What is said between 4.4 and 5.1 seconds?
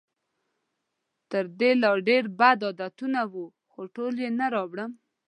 راوړم.